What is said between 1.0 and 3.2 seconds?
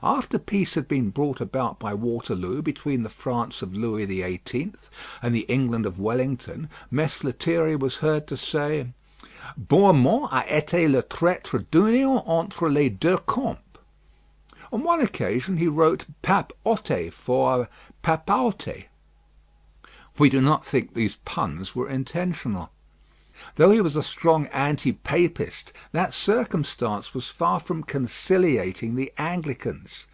brought about by Waterloo between the